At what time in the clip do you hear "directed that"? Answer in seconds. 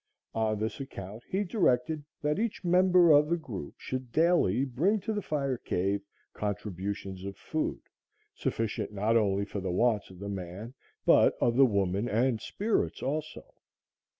1.43-2.39